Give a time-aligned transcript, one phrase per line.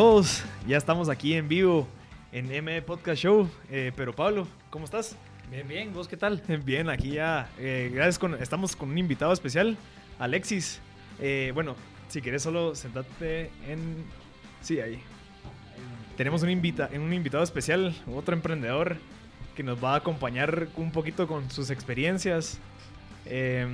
[0.00, 1.86] Todos, ya estamos aquí en vivo
[2.32, 3.50] en MB Podcast Show.
[3.70, 5.14] Eh, pero Pablo, ¿cómo estás?
[5.50, 6.42] Bien, bien, ¿vos qué tal?
[6.64, 7.50] Bien, aquí ya.
[7.58, 9.76] eh, gracias, con, estamos con un invitado especial,
[10.18, 10.80] Alexis.
[11.20, 11.76] Eh, bueno,
[12.08, 14.02] si quieres solo sentate en...
[14.62, 15.02] Sí, ahí.
[16.16, 18.96] Tenemos un, invita, un invitado especial, otro emprendedor
[19.54, 22.58] que nos va a acompañar un poquito con sus experiencias.
[23.26, 23.68] Eh,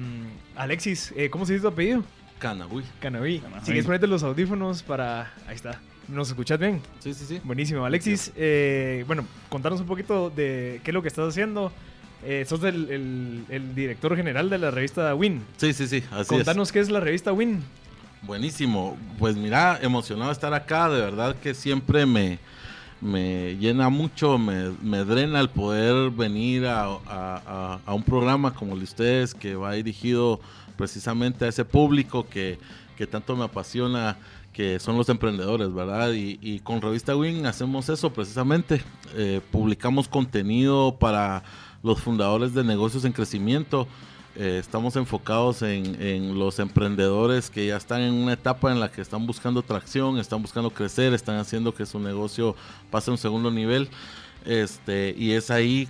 [0.57, 2.03] Alexis, eh, ¿cómo se dice tu apellido?
[2.41, 2.83] Canabuy.
[2.99, 3.41] Canaví.
[3.61, 5.33] Si quieres ponerte los audífonos para...
[5.47, 5.81] Ahí está.
[6.09, 6.81] ¿Nos escuchas bien?
[7.01, 7.41] Sí, sí, sí.
[7.43, 7.85] Buenísimo.
[7.85, 11.73] Alexis, eh, bueno, contanos un poquito de qué es lo que estás haciendo.
[12.25, 15.43] Eh, sos el, el- el director general de la revista Win.
[15.57, 16.03] Sí, sí, sí.
[16.13, 17.57] Así Contanos qué es la revista Win.
[17.57, 18.27] es.
[18.27, 18.97] Buenísimo.
[19.19, 20.89] Pues mira, emocionado de estar acá.
[20.89, 22.39] De verdad que siempre me,
[23.01, 28.55] me llena mucho, me, me drena el poder venir a, a- a- a un programa
[28.55, 30.41] como el de ustedes que va dirigido
[30.77, 32.59] precisamente a ese público que,
[32.97, 34.17] que tanto me apasiona
[34.57, 36.13] que son los emprendedores, ¿verdad?
[36.13, 38.83] Y, y con Revista Win hacemos eso precisamente.
[39.15, 41.43] Eh, publicamos contenido para
[41.83, 43.87] los fundadores de negocios en crecimiento.
[44.35, 48.91] Eh, estamos enfocados en, en los emprendedores que ya están en una etapa en la
[48.91, 52.57] que están buscando tracción, están buscando crecer, están haciendo que su negocio
[52.91, 53.91] pase a un segundo nivel.
[54.47, 55.87] Este, y es ahí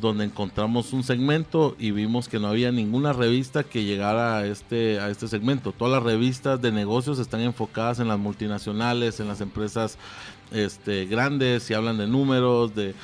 [0.00, 5.00] donde encontramos un segmento y vimos que no había ninguna revista que llegara a este,
[5.00, 5.72] a este segmento.
[5.72, 9.98] Todas las revistas de negocios están enfocadas en las multinacionales, en las empresas
[10.52, 12.94] este, grandes, y hablan de números, de,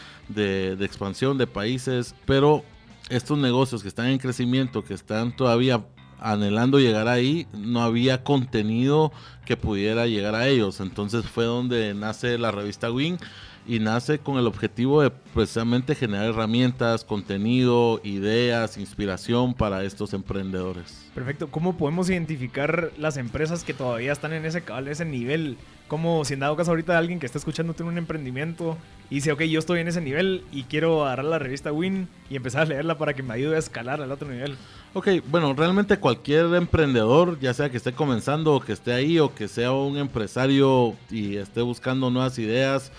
[0.80, 2.64] expansión de países, pero
[3.08, 5.84] estos negocios que están en crecimiento, que están todavía
[6.20, 9.12] anhelando llegar ahí, no había contenido
[9.44, 10.80] que pudiera llegar a ellos.
[10.80, 13.18] Entonces fue donde nace la revista Win
[13.66, 21.10] y nace con el objetivo de precisamente generar herramientas, contenido, ideas, inspiración para estos emprendedores.
[21.14, 21.50] Perfecto.
[21.50, 25.56] ¿Cómo podemos identificar las empresas que todavía están en ese ese nivel?
[25.88, 28.78] Como si en dado caso ahorita alguien que está escuchando tiene un emprendimiento
[29.10, 32.36] y dice, ok, yo estoy en ese nivel y quiero agarrar la revista Win y
[32.36, 34.56] empezar a leerla para que me ayude a escalar al otro nivel.
[34.92, 39.32] Ok, bueno, realmente cualquier emprendedor, ya sea que esté comenzando o que esté ahí o
[39.32, 42.90] que sea un empresario y esté buscando nuevas ideas,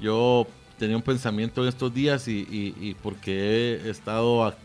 [0.00, 4.56] yo tenía un pensamiento en estos días y, y- y porque he estado a-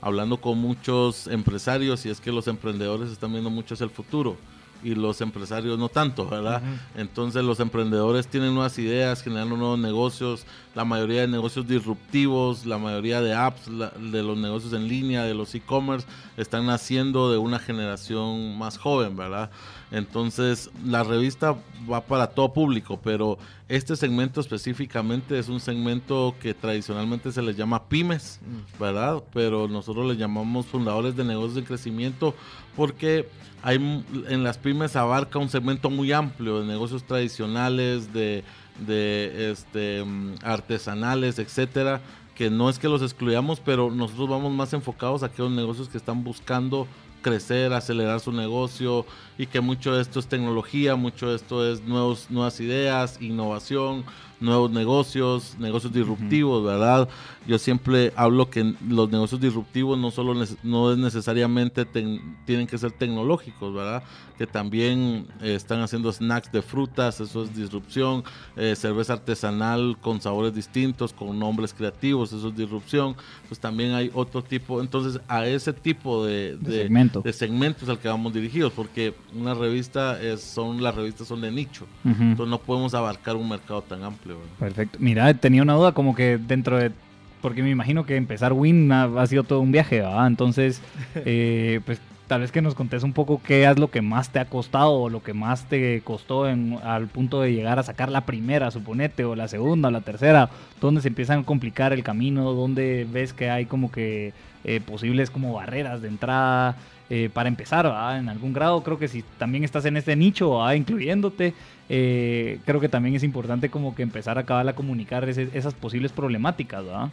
[0.00, 4.36] hablando con muchos empresarios y es que los emprendedores están viendo mucho hacia el futuro
[4.82, 6.62] y los empresarios no tanto, ¿verdad?
[6.96, 12.78] Entonces los emprendedores tienen nuevas ideas, generando nuevos negocios, la mayoría de negocios disruptivos, la
[12.78, 17.58] mayoría de apps, de los negocios en línea, de los e-commerce, están naciendo de una
[17.58, 19.50] generación más joven, ¿verdad?
[19.90, 21.56] Entonces la revista
[21.90, 23.38] va para todo público, pero
[23.68, 28.40] este segmento específicamente es un segmento que tradicionalmente se les llama pymes,
[28.78, 29.22] ¿verdad?
[29.32, 32.34] Pero nosotros le llamamos fundadores de negocios de crecimiento
[32.76, 33.28] porque
[33.62, 38.42] hay en las pymes abarca un segmento muy amplio de negocios tradicionales, de,
[38.86, 42.00] de este, mm, artesanales, etcétera,
[42.34, 45.98] que no es que los excluyamos, pero nosotros vamos más enfocados a aquellos negocios que
[45.98, 46.86] están buscando
[47.20, 49.04] crecer, acelerar su negocio
[49.38, 54.04] y que mucho de esto es tecnología, mucho de esto es nuevos, nuevas ideas, innovación,
[54.40, 57.08] nuevos negocios, negocios disruptivos, ¿verdad?
[57.46, 62.92] Yo siempre hablo que los negocios disruptivos no solo no es necesariamente tienen que ser
[62.92, 64.02] tecnológicos, ¿verdad?
[64.38, 68.24] Que también eh, están haciendo snacks de frutas, eso es disrupción,
[68.56, 73.16] eh, cerveza artesanal con sabores distintos, con nombres creativos, eso es disrupción.
[73.48, 77.20] Pues también hay otro tipo, entonces a ese tipo de, De segmento.
[77.20, 81.50] de segmentos al que vamos dirigidos, porque una revista es, son las revistas son de
[81.50, 84.29] nicho, entonces no podemos abarcar un mercado tan amplio.
[84.58, 84.98] Perfecto.
[85.00, 86.92] Mira, tenía una duda como que dentro de...
[87.40, 90.26] Porque me imagino que empezar Win ha, ha sido todo un viaje, ¿verdad?
[90.26, 90.82] Entonces,
[91.14, 92.00] eh, pues
[92.30, 94.92] tal vez que nos contes un poco qué es lo que más te ha costado
[94.92, 98.70] o lo que más te costó en- al punto de llegar a sacar la primera,
[98.70, 100.48] suponete, o la segunda, o la tercera,
[100.80, 104.32] dónde se empiezan a complicar el camino, dónde ves que hay como que
[104.62, 106.76] eh, posibles como barreras de entrada
[107.08, 108.20] eh, para empezar, ¿verdad?
[108.20, 110.74] En algún grado creo que si también estás en este nicho, ¿verdad?
[110.74, 111.52] incluyéndote,
[111.88, 116.12] eh, creo que también es importante como que empezar a acabar a comunicar esas posibles
[116.12, 117.08] problemáticas, ¿verdad?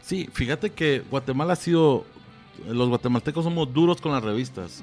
[0.00, 2.06] Sí, fíjate que Guatemala ha sido
[2.68, 4.82] los guatemaltecos somos duros con las revistas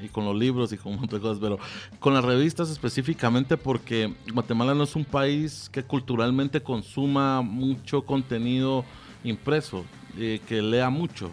[0.00, 1.58] y, y con los libros y con un montón de cosas, pero
[1.98, 8.84] con las revistas específicamente porque Guatemala no es un país que culturalmente consuma mucho contenido
[9.24, 9.84] impreso,
[10.18, 11.30] eh, que lea mucho.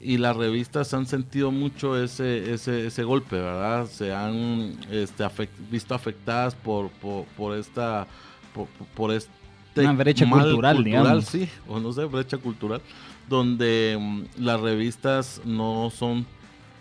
[0.00, 3.86] Y las revistas han sentido mucho ese, ese, ese golpe, ¿verdad?
[3.86, 5.24] Se han este,
[5.70, 8.06] visto afectadas por, por, por esta...
[8.54, 9.30] Por, por este
[9.76, 11.24] Una brecha mal cultural, digamos.
[11.24, 12.80] sí, o no sé, brecha cultural,
[13.30, 16.26] donde mm, las revistas no son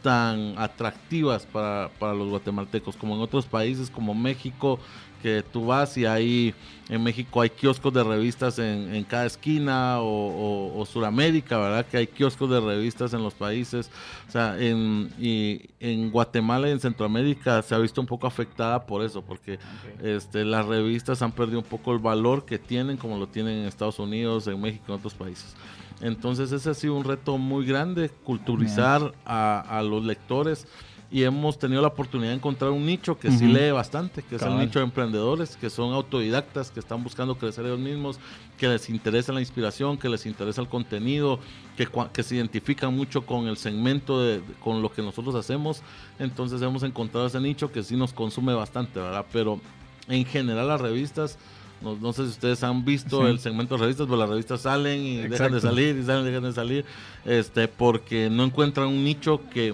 [0.02, 4.80] tan atractivas para, para los guatemaltecos como en otros países como México,
[5.22, 6.54] que tú vas y hay,
[6.90, 11.86] en México hay kioscos de revistas en, en cada esquina, o, o, o Suramérica, ¿verdad?
[11.86, 13.92] Que hay kioscos de revistas en los países.
[14.28, 18.86] O sea, en, y en Guatemala y en Centroamérica se ha visto un poco afectada
[18.86, 19.60] por eso, porque
[20.02, 23.66] este, las revistas han perdido un poco el valor que tienen, como lo tienen en
[23.66, 25.56] Estados Unidos, en México, en otros países.
[26.02, 30.66] Entonces ese ha sido un reto muy grande, culturizar a, a los lectores
[31.12, 34.42] y hemos tenido la oportunidad de encontrar un nicho que sí lee bastante, que es
[34.44, 38.20] el nicho de emprendedores, que son autodidactas, que están buscando crecer ellos mismos,
[38.60, 41.40] que les interesa la inspiración, que les interesa el contenido,
[41.76, 45.82] que, que se identifican mucho con el segmento, de, con lo que nosotros hacemos.
[46.20, 49.26] Entonces hemos encontrado ese nicho que sí nos consume bastante, ¿verdad?
[49.34, 49.60] Pero
[50.08, 51.40] en general las revistas,
[51.82, 53.28] no, no sé si ustedes han visto Sí.
[53.32, 56.28] el segmento de revistas, pero las revistas salen y dejan de salir y salen y
[56.28, 56.86] dejan de salir,
[57.26, 59.74] este, porque no encuentran un nicho que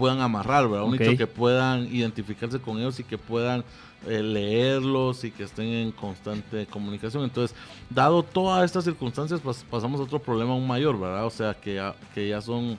[0.00, 0.86] puedan amarrar, ¿verdad?
[0.86, 1.00] Un Ok.
[1.00, 3.62] nicho que puedan identificarse con ellos y que puedan
[4.08, 7.22] eh, leerlos y que estén en constante comunicación.
[7.24, 7.54] Entonces,
[7.90, 11.26] dado todas estas circunstancias, pas- pasamos a otro problema aún mayor, ¿verdad?
[11.26, 12.78] O sea, que ya, que ya son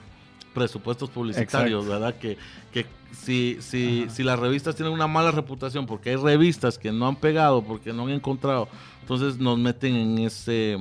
[0.52, 2.14] presupuestos publicitarios, ¿verdad?
[2.16, 2.36] Que,
[2.72, 7.06] que si, si, si las revistas tienen una mala reputación, porque hay revistas que no
[7.06, 8.66] han pegado, porque no han encontrado,
[9.00, 10.78] entonces nos meten en ese...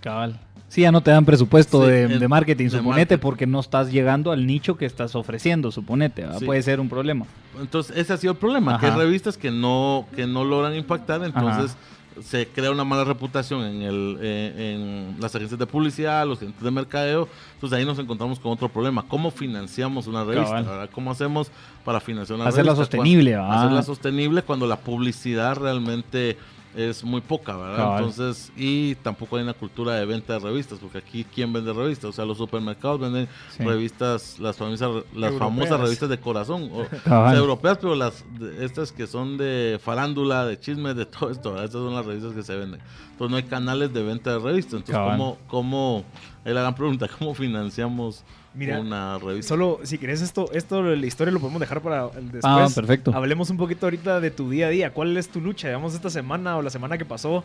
[0.00, 0.38] Cabal.
[0.70, 2.86] Sí, ya no te dan presupuesto Sí, de, marketing, de suponete,
[3.16, 3.20] marketing.
[3.20, 6.24] porque no estás llegando al nicho que estás ofreciendo, suponete.
[6.46, 7.26] Puede ser un problema.
[7.60, 11.24] Entonces, ese ha sido el problema, que hay revistas que no, que no logran impactar,
[11.24, 11.76] entonces
[12.22, 14.74] se crea una mala reputación en, el, eh,
[15.14, 18.68] en las agencias de publicidad, los agentes de mercadeo, entonces ahí nos encontramos con otro
[18.68, 20.88] problema, ¿cómo financiamos una revista?
[20.92, 21.50] ¿Cómo hacemos
[21.84, 22.84] para financiar una Hacerla revista?
[22.96, 23.54] sostenible, Cuando-.
[23.56, 26.36] Hacerla sostenible cuando la publicidad realmente
[26.76, 27.76] es muy poca, ¿verdad?
[27.76, 27.98] Cabal.
[28.04, 32.04] Entonces, y tampoco hay una cultura de venta de revistas, porque aquí, ¿quién vende revistas?
[32.10, 33.64] O sea, los supermercados venden Sí.
[33.64, 35.38] revistas, las famosas, las Europeas.
[35.38, 40.46] famosas revistas de corazón, o, sea, europeas, pero las de- estas que son de farándula,
[40.46, 41.64] de chismes, de todo esto, ¿verdad?
[41.66, 42.80] estas son las revistas que se venden.
[43.10, 44.74] Entonces no hay canales de venta de revistas.
[44.74, 45.18] Entonces, Cabal.
[45.18, 46.04] ¿cómo, cómo,
[46.44, 48.22] es la gran pregunta, ¿cómo financiamos
[48.54, 49.48] Mira, una revista?
[49.50, 52.44] Solo, si querés esto, esto de la historia lo podemos dejar para el después.
[52.44, 53.12] Ah, perfecto.
[53.14, 54.92] Hablemos un poquito ahorita de tu día a día.
[54.92, 55.68] ¿Cuál es tu lucha?
[55.68, 57.44] Digamos, esta semana o la semana que pasó.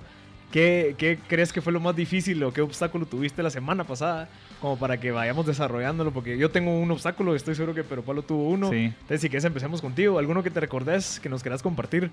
[0.51, 4.29] ¿Qué, qué crees que fue lo más difícil o qué obstáculo tuviste la semana pasada?
[4.61, 6.11] Como para que vayamos desarrollándolo.
[6.11, 8.69] Porque yo tengo un obstáculo, estoy seguro que Pero Pablo tuvo uno.
[8.69, 8.85] Sí.
[8.85, 10.17] Entonces, si quieres, empecemos contigo.
[10.17, 12.11] ¿Alguno que te recordes, que nos quieras compartir?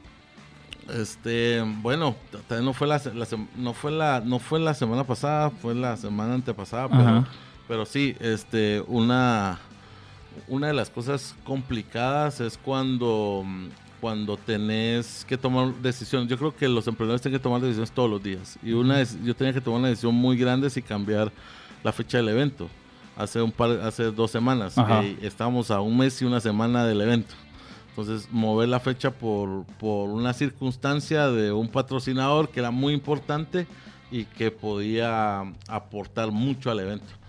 [0.93, 2.17] Este, bueno,
[2.61, 3.01] no fue la,
[3.57, 7.21] no fue la no fue la semana pasada, fue la semana antepasada, pero, Ajá.
[7.21, 7.52] pero
[7.87, 9.59] sí, este una
[10.49, 13.45] una de las cosas complicadas es cuando
[14.03, 16.29] cuando tenés que tomar decisiones.
[16.29, 18.59] Yo creo que los emprendedores tienen que tomar decisiones todos los días.
[18.61, 21.31] Y una es, yo tenía que tomar una decisión muy grande si cambiar
[21.85, 22.69] la fecha del evento.
[23.17, 24.75] Hace un par, hace dos semanas.
[24.75, 27.33] Que estábamos a un mes y una semana del evento.
[27.91, 33.69] Entonces, mover la fecha por, por una circunstancia de un patrocinador que era muy importante
[34.11, 37.22] y que podía aportar mucho al evento.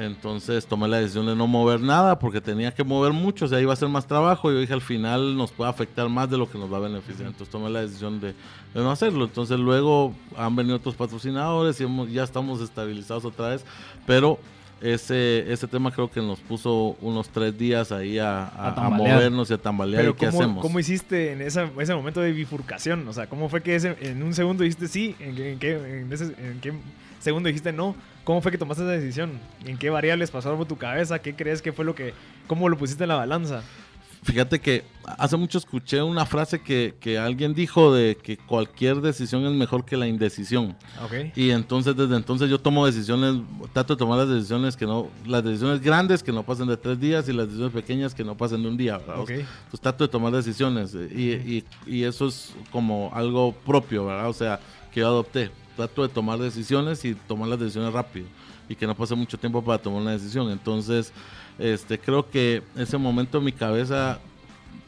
[0.00, 3.60] Entonces tomé la decisión de no mover nada porque tenía que mover mucho, o sea,
[3.60, 4.50] iba a ser más trabajo.
[4.50, 6.80] Y yo dije, al final nos puede afectar más de lo que nos va a
[6.80, 7.28] beneficiar.
[7.28, 8.34] Entonces tomé la decisión de, de
[8.82, 9.24] no hacerlo.
[9.24, 13.64] Entonces luego han venido otros patrocinadores y hemos- ya estamos estabilizados otra vez.
[14.06, 14.38] Pero
[14.80, 18.74] ese, ese tema creo que nos puso unos tres días ahí a, a- A a
[18.74, 19.16] tambalear.
[19.16, 20.00] movernos y a tambalear.
[20.02, 20.62] Pero ¿Y qué ¿cómo, hacemos?
[20.62, 23.06] ¿cómo hiciste en esa- ese momento de bifurcación?
[23.06, 25.14] O sea, ¿cómo fue que ese- en un segundo dijiste sí?
[25.20, 26.72] ¿En qué, en qué- en ese- en qué
[27.18, 27.94] segundo dijiste no?
[28.24, 29.32] ¿Cómo fue que tomaste esa decisión?
[29.64, 31.18] ¿En qué variables pasaron por tu cabeza?
[31.20, 32.12] ¿Qué crees que fue lo que...
[32.46, 33.62] ¿Cómo lo pusiste en la balanza?
[34.22, 34.84] Fíjate que
[35.16, 39.86] hace mucho escuché una frase que, que alguien dijo de que cualquier decisión es mejor
[39.86, 40.76] que la indecisión.
[41.02, 41.34] Ok.
[41.34, 43.36] Y entonces desde entonces yo tomo decisiones,
[43.72, 47.00] trato de tomar las decisiones que no, las decisiones grandes que no pasen de tres
[47.00, 48.98] días y las decisiones pequeñas que no pasen de un día.
[48.98, 49.20] ¿verdad?
[49.20, 49.30] Ok.
[49.30, 54.28] Entonces trato de tomar decisiones eh, y, y- y eso es como algo propio, ¿verdad?
[54.28, 54.60] O sea,
[54.92, 55.50] que yo adopté.
[55.86, 58.26] Trato de tomar decisiones y tomar las decisiones rápido
[58.68, 60.50] y que no pase mucho tiempo para tomar una decisión.
[60.50, 61.12] Entonces,
[61.58, 64.18] este, creo que ese momento en mi cabeza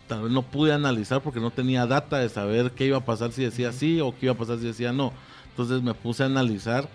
[0.07, 3.33] tal vez no pude analizar porque no tenía data de saber qué iba a pasar
[3.33, 5.13] si decía sí o qué iba a pasar si decía no.
[5.51, 6.89] Entonces me puse a analizar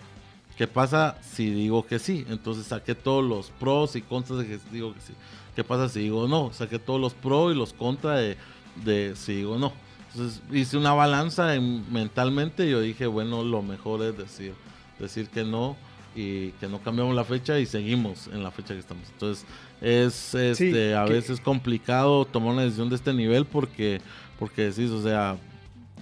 [0.58, 2.26] ¿Qué pasa si digo que sí?
[2.30, 5.14] Entonces saqué todos los pros y contras de que digo que sí.
[5.56, 6.52] ¿Qué pasa si digo no?
[6.52, 8.38] Saqué todos los pros y los contras de,
[8.84, 9.72] de si digo no.
[10.12, 14.54] Entonces hice una balanza en, mentalmente y yo dije, bueno, lo mejor es decir,
[15.00, 15.76] decir que no
[16.16, 19.08] y que no cambiamos la fecha y seguimos en la fecha que estamos.
[19.10, 19.46] Entonces
[19.82, 24.02] es este, a veces complicado tomar una decisión de este nivel porque,
[24.40, 25.38] porque decís, o sea,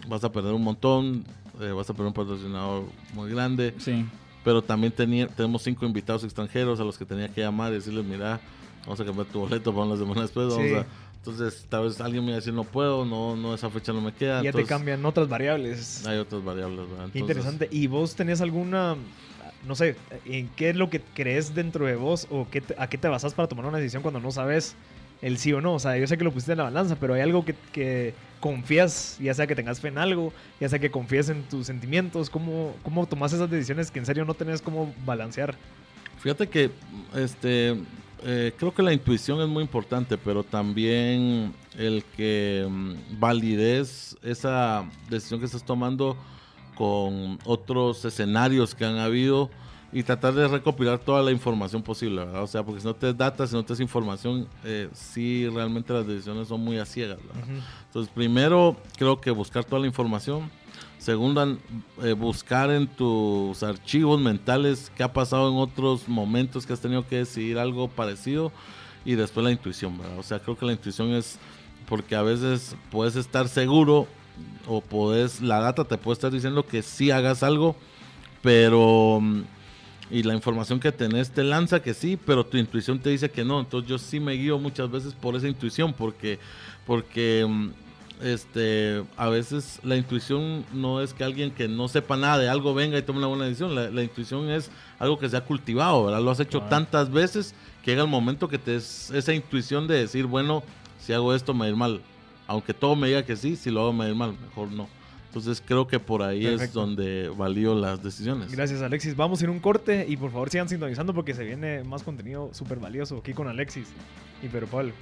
[0.08, 1.26] vas a perder un montón,
[1.60, 2.84] eh, vas a perder un patrocinador
[3.14, 3.74] muy grande.
[3.78, 4.06] Sí.
[4.44, 8.06] Pero también tenía, tenemos cinco invitados extranjeros a los que tenía que llamar y decirles,
[8.06, 8.40] mira,
[8.84, 10.86] vamos a cambiar tu boleto para una semana después, vamos a
[11.26, 14.00] entonces, tal vez alguien me va a decir, no puedo, no, no esa fecha no
[14.00, 14.44] me queda.
[14.44, 16.06] Ya te cambian otras variables.
[16.06, 17.10] Hay otras variables, ¿verdad?
[17.16, 17.68] Interesante.
[17.72, 18.96] ¿Y vos tenés alguna,
[19.66, 23.00] no sé, en qué es lo que crees dentro de vos o qué a qué
[23.00, 24.76] te basas para tomar una decisión cuando no sabes
[25.24, 25.74] el sí o no?
[25.74, 28.14] O sea, yo sé que lo pusiste en la balanza, pero hay algo que, que
[28.40, 32.30] confías, ya sea que tengas fe en algo, ya sea que confíes en tus sentimientos.
[32.30, 35.56] ¿Cómo, cómo tomas esas decisiones que en serio no tenés cómo balancear?
[36.20, 36.70] Fíjate que
[37.16, 37.76] este
[38.28, 44.84] eh, creo que la intuición es muy importante, pero también el que mm, valides esa
[45.10, 46.18] decisión que estás tomando
[46.76, 49.52] con otros escenarios que han habido
[49.94, 53.46] y tratar de recopilar toda la información posible, O sea, porque si no te data,
[53.46, 57.20] si no te das información, eh, sí realmente las decisiones son muy a ciegas,
[57.86, 60.50] Entonces, primero creo que buscar toda la información
[61.06, 61.60] Segundo,
[62.02, 67.08] eh, buscar en tus archivos mentales qué ha pasado en otros momentos que has tenido
[67.08, 68.52] que decidir algo parecido.
[69.06, 70.18] Y después la intuición, ¿verdad?
[70.18, 71.38] O sea, creo que la intuición es
[71.88, 74.08] porque a veces puedes estar seguro
[74.68, 77.76] o puedes, la data te puede estar diciendo que sí hagas algo,
[78.42, 79.22] pero
[80.10, 83.46] y la información que tenés te lanza que sí, pero tu intuición te dice que
[83.46, 83.60] no.
[83.60, 86.40] Entonces yo sí me guío muchas veces por esa intuición, porque,
[86.88, 87.46] porque
[88.22, 92.74] este, a veces la intuición no es que alguien que no sepa nada de algo
[92.74, 93.76] venga y tome una buena decisión.
[93.76, 94.70] La, intuición es
[95.00, 96.22] algo que se ha cultivado, ¿verdad?
[96.22, 97.54] Lo has hecho tantas veces
[97.84, 100.64] que llega el momento que te es esa intuición de decir, bueno,
[101.00, 102.02] si hago esto me va a ir mal.
[102.48, 104.72] Aunque todo me diga que sí, si lo hago me va a ir mal, mejor
[104.72, 104.88] no.
[105.28, 108.54] Entonces creo que por ahí es donde valió las decisiones.
[108.54, 109.18] Gracias Alexis.
[109.18, 112.80] Vamos ir un corte y por favor sigan sintonizando porque se viene más contenido súper
[112.80, 113.90] valioso aquí con Alexis
[114.42, 114.94] y Pero Pablo.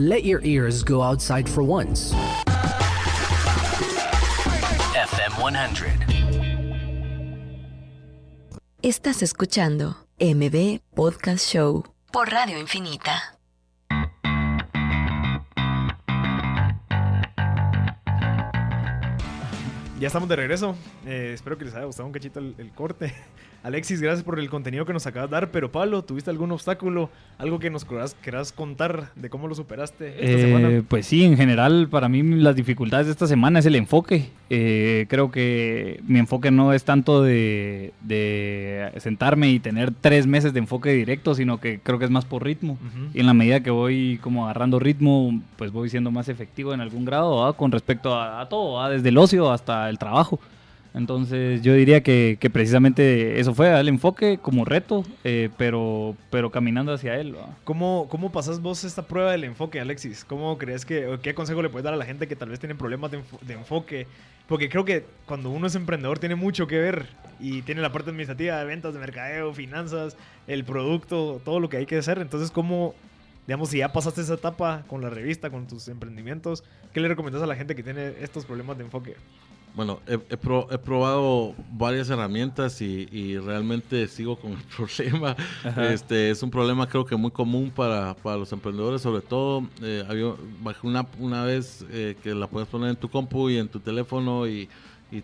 [0.00, 2.14] Let your ears go outside for once.
[4.94, 6.06] FM 100.
[8.80, 13.36] Estás escuchando MB Podcast Show por Radio Infinita.
[19.98, 20.76] Ya estamos de regreso.
[21.04, 23.12] Eh, espero que les haya gustado un cachito el corte.
[23.62, 25.50] Alexis, gracias por el contenido que nos acabas de dar.
[25.50, 27.10] Pero Pablo, ¿tuviste algún obstáculo?
[27.36, 27.86] ¿Algo que nos
[28.22, 30.82] querás, contar de cómo lo superaste esta eh, semana?
[30.88, 34.30] Pues sí, en general, para mí las dificultades de esta semana es el enfoque.
[34.48, 37.92] Eh, creo que mi enfoque no es tanto de,
[38.98, 42.44] sentarme y tener tres meses de enfoque directo, sino que creo que es más por
[42.44, 42.78] ritmo.
[43.12, 46.80] Y en la medida que voy como agarrando ritmo, pues voy siendo más efectivo en
[46.80, 50.40] algún grado con respecto a, todo, desde el ocio hasta el trabajo.
[50.92, 56.92] Entonces yo diría que, precisamente eso fue, el enfoque como reto, eh, pero, pero caminando
[56.92, 57.36] hacia él.
[57.64, 60.24] ¿Cómo, ¿Cómo pasas vos esta prueba del enfoque, Alexis?
[60.24, 62.74] ¿Cómo crees que, qué consejo le puedes dar a la gente que tal vez tiene
[62.74, 64.06] problemas de, enfoque?
[64.48, 67.06] Porque creo que cuando uno es emprendedor tiene mucho que ver
[67.38, 70.16] y tiene la parte administrativa de ventas, de mercadeo, finanzas,
[70.48, 72.18] el producto, todo lo que hay que hacer.
[72.18, 72.96] Entonces, ¿cómo,
[73.46, 77.44] digamos, si ya pasaste esa etapa con la revista, con tus emprendimientos, ¿qué le recomiendas
[77.44, 79.14] a la gente que tiene estos problemas de enfoque?
[79.74, 80.18] Bueno, he,
[80.78, 85.36] probado varias herramientas y, realmente sigo con el problema.
[85.92, 90.34] Este es un problema creo que muy común para, los emprendedores, sobre todo eh, había
[90.82, 94.46] una, una vez eh, que la puedes poner en tu compu y en tu teléfono
[94.46, 94.68] y,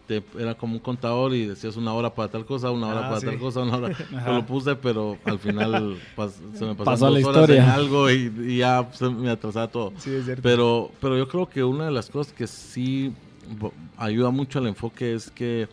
[0.08, 3.08] te era como un contador y decías una hora para tal cosa, una hora ah,
[3.08, 3.96] para tal cosa, una hora.
[4.26, 5.96] lo puse, pero al final
[6.54, 9.92] se me pasaron dos horas en algo y, ya se me atrasaba todo.
[10.42, 13.14] Pero, pero yo creo que una de las cosas que sí
[13.96, 15.68] ayuda mucho al enfoque es que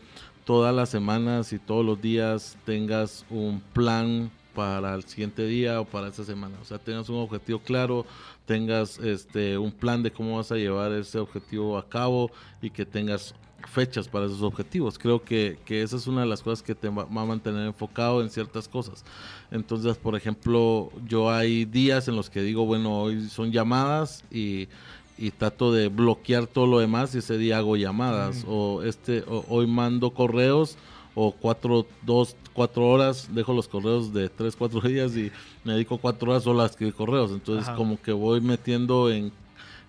[0.45, 5.85] todas las semanas y todos los días tengas un plan para el siguiente día o
[5.85, 6.57] para esa semana.
[6.61, 8.05] O sea, tengas un objetivo claro,
[8.45, 12.85] tengas este un plan de cómo vas a llevar ese objetivo a cabo y que
[12.85, 13.33] tengas
[13.67, 14.99] fechas para esos objetivos.
[14.99, 18.21] Creo que, que esa es una de las cosas que te va, a mantener enfocado
[18.21, 19.03] en ciertas cosas.
[19.51, 24.67] Entonces, por ejemplo, yo hay días en los que digo, bueno, hoy son llamadas y
[25.17, 29.67] y trato de bloquear todo lo demás y ese día hago llamadas o este hoy
[29.67, 30.77] mando correos
[31.15, 35.31] o cuatro, dos, cuatro horas, dejo los correos de tres, cuatro días y
[35.63, 37.31] me dedico cuatro horas solo a escribir correos.
[37.31, 37.77] Entonces Ajá.
[37.77, 39.31] como que voy metiendo en,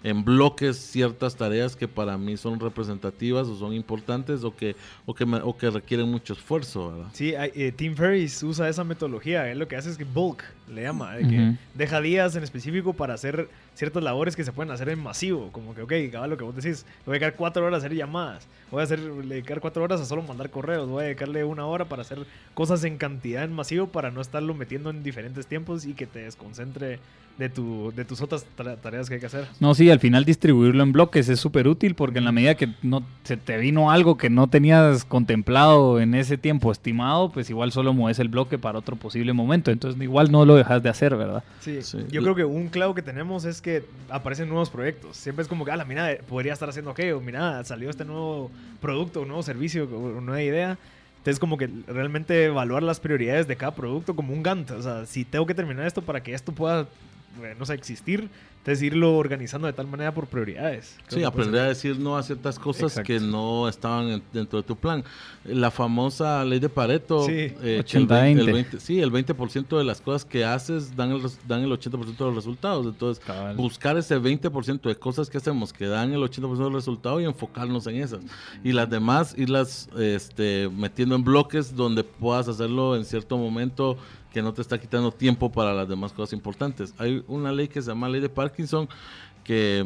[0.02, 4.76] en bloques ciertas tareas que para mí son representativas o son importantes o que,
[5.06, 7.08] o que, me- o que requieren mucho esfuerzo, ¿verdad?
[7.14, 9.50] Sí, eh, Tim Ferriss usa esa metodología.
[9.50, 11.56] Él lo que hace es que bulk le llama, de que Ujú.
[11.72, 15.50] deja días en específico para hacer ciertas labores que se pueden hacer en masivo.
[15.52, 17.96] Como que, ok, cabal, lo que vos decís, voy a dedicar cuatro horas a hacer
[17.96, 21.66] llamadas, voy a hacer, dedicar cuatro horas a solo mandar correos, voy a dedicarle una
[21.66, 22.18] hora para hacer
[22.54, 26.20] cosas en cantidad en masivo para no estarlo metiendo en diferentes tiempos y que te
[26.20, 26.98] desconcentre
[27.38, 29.48] de, tu, de tus otras tra- tareas que hay que hacer.
[29.58, 32.68] No, sí, al final distribuirlo en bloques es súper útil porque en la medida que
[32.82, 37.72] no se te vino algo que no tenías contemplado en ese tiempo estimado, pues igual
[37.72, 39.72] solo mueves el bloque para otro posible momento.
[39.72, 41.42] Entonces igual no lo dejas de hacer, ¿verdad?
[41.58, 41.98] Sí, Sí.
[42.08, 45.16] yo creo que un clavo que tenemos es que aparecen nuevos proyectos.
[45.16, 48.50] Siempre es como que, ah, la mira, podría estar haciendo aquello, mira, salió este nuevo
[48.80, 50.78] producto, un nuevo servicio, una nueva idea.
[51.16, 54.70] Entonces, como que realmente evaluar las prioridades de cada producto como un Gantt.
[54.72, 56.86] O sea, si tengo que terminar esto para que esto pueda,
[57.58, 60.96] no sé, existir, entonces irlo organizando de tal manera por prioridades.
[61.06, 63.06] Creo Sí, aprender a decir no a ciertas cosas Exacto.
[63.06, 65.04] que no estaban en- dentro de tu plan.
[65.44, 67.24] La famosa ley de Pareto.
[67.26, 67.32] Sí.
[67.32, 68.08] eh, que el 80-20.
[68.22, 71.60] 20, el 20 sí, el 20% de las cosas que haces dan el, res- dan
[71.60, 72.86] el 80% de los resultados.
[72.86, 73.54] Entonces, Cabal.
[73.54, 77.86] buscar ese 20% de cosas que hacemos que dan el 80% del resultado y enfocarnos
[77.86, 78.20] en esas.
[78.62, 83.98] Y las demás, irlas este, metiendo en bloques donde puedas hacerlo en cierto momento
[84.34, 86.92] que no te está quitando tiempo para las demás cosas importantes.
[86.98, 88.88] Hay una ley que se llama ley de Parkinson
[89.44, 89.82] que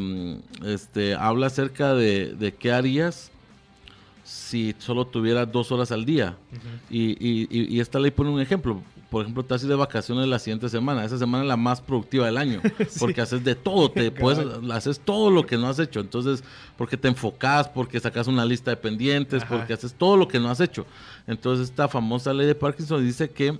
[0.61, 3.31] mm, este, habla acerca de, de qué harías
[4.25, 6.37] si solo tuvieras dos horas al día.
[6.91, 8.83] y, y- y- y esta ley pone un ejemplo.
[9.11, 11.03] Por ejemplo, te haces de vacaciones la siguiente semana.
[11.03, 12.61] Esa semana es la más productiva del año.
[13.01, 13.91] Porque haces de todo.
[13.91, 16.01] Te puedes, haces todo lo que no has hecho.
[16.01, 16.45] Entonces,
[16.77, 19.57] porque te enfocas, porque sacas una lista de pendientes, Ajá.
[19.57, 20.85] porque haces todo lo que no has hecho.
[21.27, 23.59] Entonces, esta famosa ley de Parkinson dice que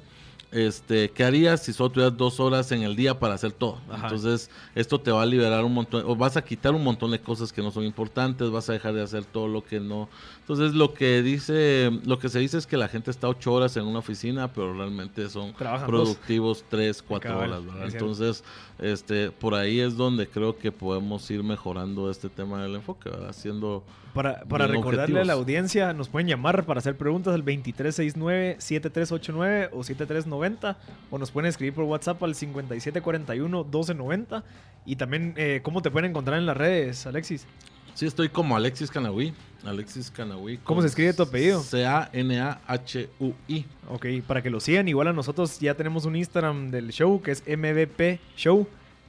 [0.51, 3.79] este, ¿qué harías si solo tuvieras dos horas en el día para hacer todo?
[3.91, 4.07] Ajá.
[4.07, 7.21] Entonces, esto te va a liberar un montón, o vas a quitar un montón de
[7.21, 10.09] cosas que no son importantes, vas a dejar de hacer todo lo que no.
[10.41, 13.77] Entonces, lo que dice, lo que se dice es que la gente está ocho horas
[13.77, 17.89] en una oficina, pero realmente son Trabajan productivos tres, cuatro horas, ¿verdad?
[17.93, 18.43] Entonces,
[18.79, 23.29] este, por ahí es donde creo que podemos ir mejorando este tema del enfoque, ¿verdad?
[23.29, 23.85] Haciendo
[24.19, 30.77] Para, recordarle a la audiencia, nos pueden llamar para hacer preguntas al 2369-7389 o 7390
[31.09, 34.43] o nos pueden escribir por WhatsApp al 5741-1290
[34.87, 37.47] y también eh, cómo te pueden encontrar en las redes, Alexis.
[37.95, 39.33] Sí, estoy como Alexis Canahui.
[39.65, 40.57] Alexis Canahui.
[40.65, 41.61] ¿Cómo se escribe tu apellido?
[41.61, 43.67] C-A-N-A-H-U-I.
[43.89, 47.31] Ok, para que lo sigan, igual a nosotros ya tenemos un Instagram del show que
[47.31, 48.67] es MVP Show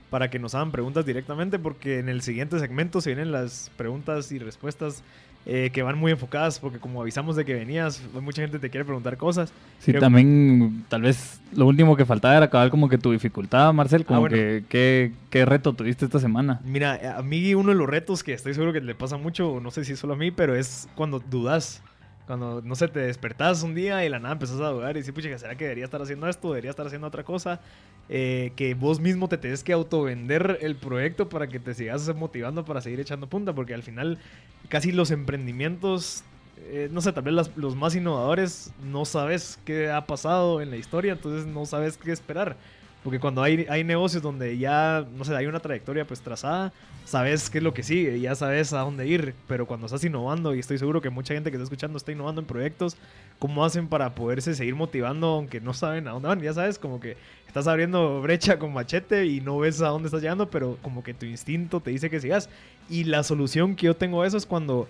[0.10, 4.32] para que nos hagan preguntas directamente porque en el siguiente segmento se vienen las preguntas
[4.32, 5.04] y respuestas
[5.45, 8.84] eh, que van muy enfocadas porque como avisamos de que venías, mucha gente te quiere
[8.86, 9.54] preguntar cosas.
[9.80, 13.72] Sí, Creo- también tal vez lo último que faltaba era acabar como que tu dificultad,
[13.74, 14.36] Marcel, como Ah, bueno.
[14.36, 16.60] que ¿qué, qué reto tuviste esta semana.
[16.65, 19.72] Mira, a mí uno de los retos que estoy seguro que le pasa mucho, no
[19.72, 21.82] sé si es solo a mí, pero es cuando dudas.
[22.30, 25.12] Cuando, no sé, te despertás un día y la nada empezás a dudar y decís,
[25.12, 26.50] pucha, ¿será que debería estar haciendo esto?
[26.50, 27.60] ¿Debería estar haciendo otra cosa?
[28.08, 32.65] Eh, que vos mismo te tenés que autovender el proyecto para que te sigas motivando
[32.65, 34.20] para seguir echando punta, porque al final
[34.68, 36.24] casi los emprendimientos,
[36.68, 40.70] eh, no sé, tal vez las- los más innovadores, no sabes qué ha pasado en
[40.70, 42.58] la historia, entonces no sabes qué esperar.
[43.04, 46.74] Porque cuando hay, hay negocios donde ya, no sé, hay una trayectoria pues trazada,
[47.06, 50.54] sabes qué es lo que sigue, ya sabes a dónde ir, pero cuando estás innovando,
[50.54, 52.98] y estoy seguro que mucha gente que está escuchando está innovando en proyectos,
[53.40, 56.42] ¿cómo hacen para poderse seguir motivando aunque no saben a dónde van?
[56.42, 57.16] Ya sabes, como que
[57.48, 61.14] estás abriendo brecha con machete y no ves a dónde estás llegando, pero como que
[61.14, 62.50] tu instinto te dice que sigas.
[62.90, 64.90] Y la solución que yo tengo a eso es cuando,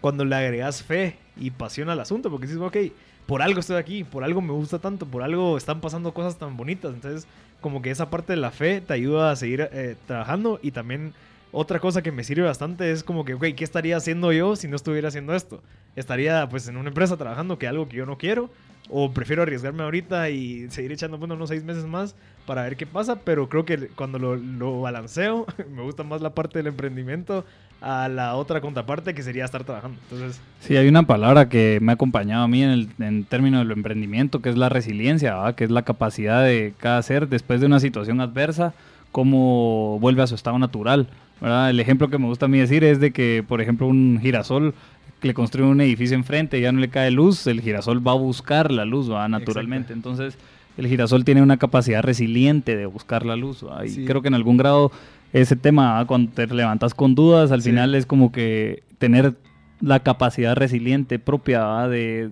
[0.00, 2.76] cuando le agregas fe y pasión al asunto, porque dices, ok,
[3.26, 6.56] por algo estoy aquí, por algo me gusta tanto, por algo están pasando cosas tan
[6.56, 6.94] bonitas.
[6.94, 7.26] Entonces,
[7.60, 11.14] como que esa parte de la fe te ayuda a seguir eh, trabajando y también
[11.54, 14.66] otra cosa que me sirve bastante es como que, ok, ¿qué estaría haciendo yo si
[14.66, 15.62] no estuviera haciendo esto?
[15.94, 18.50] Estaría pues en una empresa trabajando que algo que yo no quiero
[18.90, 22.86] o prefiero arriesgarme ahorita y seguir echando punto unos seis meses más para ver qué
[22.86, 27.44] pasa, pero creo que cuando lo, balanceo me gusta más la parte del emprendimiento
[27.80, 29.98] a la otra contraparte que sería estar trabajando.
[30.10, 33.60] Entonces, Sí, hay una palabra que me ha acompañado a mí en, el, en términos
[33.60, 37.60] de lo emprendimiento, que es la resiliencia, que es la capacidad de cada ser después
[37.60, 38.74] de una situación adversa,
[39.12, 41.08] cómo vuelve a su estado natural.
[41.40, 41.70] ¿Verdad?
[41.70, 44.74] El ejemplo que me gusta a mí decir es de que, por ejemplo, un girasol
[45.22, 48.16] le construye un edificio enfrente y ya no le cae luz, el girasol va a
[48.16, 49.28] buscar la luz, ¿verdad?
[49.28, 49.92] naturalmente.
[49.92, 50.36] Entonces,
[50.76, 53.64] el girasol tiene una capacidad resiliente de buscar la luz.
[53.84, 54.04] Y Sí.
[54.04, 54.92] creo que en algún grado
[55.32, 57.70] ese tema, cuando te levantas con dudas, al Sí.
[57.70, 59.34] final es como que tener
[59.80, 61.88] la capacidad resiliente propia ¿va?
[61.88, 62.30] de,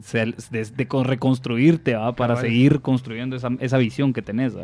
[0.50, 2.14] de- de con- reconstruirte ¿va?
[2.14, 4.56] para seguir construyendo esa, esa visión que tenés.
[4.56, 4.62] ¿va?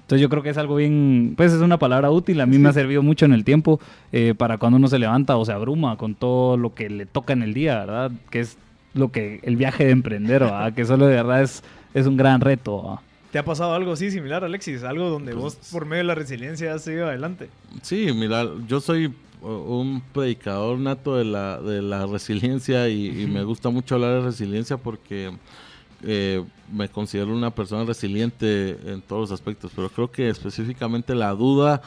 [0.00, 2.68] Entonces yo creo que es algo bien, pues es una palabra útil, a mí me
[2.68, 3.80] ha servido mucho en el tiempo
[4.12, 7.32] eh, para cuando uno se levanta o se abruma con todo lo que le toca
[7.32, 8.10] en el día, ¿verdad?
[8.30, 8.58] Que es
[8.94, 10.72] lo que el viaje de emprender, ¿verdad?
[10.74, 11.62] Que solo de verdad es,
[11.94, 12.82] es un gran reto.
[12.82, 13.02] ¿va?
[13.30, 14.82] ¿Te ha pasado algo así similar, Alexis?
[14.84, 17.48] Algo donde Pues- vos, por medio de la resiliencia, has seguido adelante.
[17.82, 19.12] Sí, mira, yo soy
[19.42, 24.20] un predicador nato de la, de la resiliencia y, y me gusta mucho hablar de
[24.22, 25.32] resiliencia porque
[26.02, 31.30] eh, me considero una persona resiliente en todos los aspectos, pero creo que específicamente la
[31.30, 31.80] duda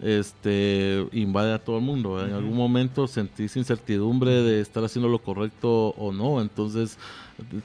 [0.00, 2.24] este, invade a todo el mundo.
[2.26, 6.98] En algún momento sentís incertidumbre de estar haciendo lo correcto o no, entonces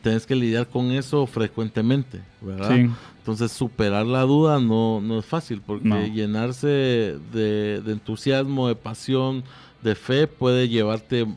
[0.02, 2.76] tenés que lidiar con eso frecuentemente, ¿verdad?
[2.76, 2.90] Sí.
[3.20, 6.06] Entonces superar la duda no, no es fácil porque No.
[6.08, 9.44] llenarse de, de entusiasmo, de pasión,
[9.84, 11.28] de fe puede llevarte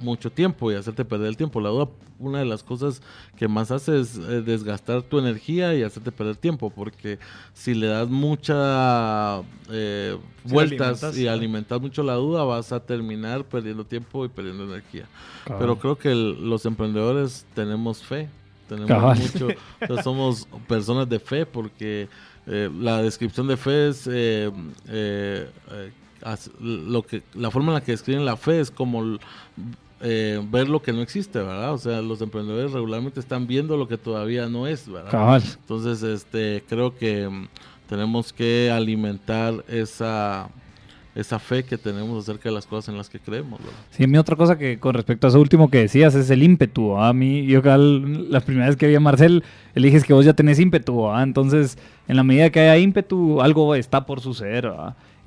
[0.00, 1.60] mucho tiempo y hacerte perder el tiempo.
[1.60, 3.00] La duda, una de las cosas
[3.36, 7.18] que más hace es eh, desgastar tu energía y hacerte perder tiempo porque
[7.54, 12.80] si le das mucha eh, Si vueltas alimentas, y alimentas mucho la duda vas a
[12.80, 15.06] terminar perdiendo tiempo y perdiendo energía.
[15.44, 15.60] Cabal.
[15.60, 18.28] Pero creo que el- los emprendedores tenemos fe.
[18.68, 19.18] Tenemos Cabal.
[19.18, 19.48] mucho.
[19.80, 22.08] entonces somos personas de fe porque
[22.46, 24.50] eh, la descripción de fe es eh,
[24.88, 29.18] eh, eh, as- lo que la forma en la que describen la fe es como
[30.00, 31.72] eh, ver lo que no existe, ¿verdad?
[31.72, 35.10] O sea, los emprendedores regularmente están viendo lo que todavía no es, ¿verdad?
[35.10, 35.42] Cabal.
[35.42, 37.48] Entonces, este, creo que mm,
[37.88, 40.48] tenemos que alimentar esa
[41.18, 43.74] esa fe que tenemos acerca de las cosas en las que creemos, ¿verdad?
[43.90, 46.44] Sí, a mí otra cosa que con respecto a eso último que decías es el
[46.44, 46.90] ímpetu.
[46.90, 47.08] ¿va?
[47.08, 49.42] A mí, yo la primera vez que vi a Marcel,
[49.74, 51.02] él dije "Es que vos ya tenés ímpetu.
[51.02, 51.20] ¿va?
[51.24, 54.70] Entonces, en la medida que haya ímpetu, algo está por suceder.